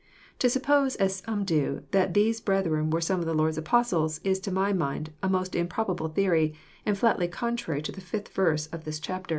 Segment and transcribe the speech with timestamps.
[0.39, 4.39] To suppose, as some do, that these brethren were some of our Lord's Apostles, is
[4.39, 6.55] to my mind a most improbable theory,
[6.87, 9.29] and flatly contrarj* to the 5th verse of this chapter.